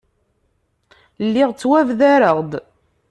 Lliɣ 1.25 1.49
ttwabdareɣ-d. 1.53 2.51